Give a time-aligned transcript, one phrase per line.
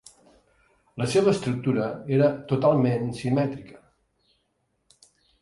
[1.01, 3.79] La seva estructura era totalment simètrica.